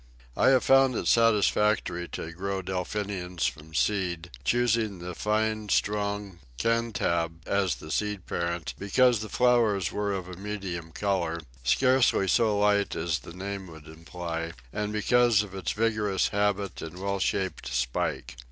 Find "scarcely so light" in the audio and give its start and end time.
11.63-12.95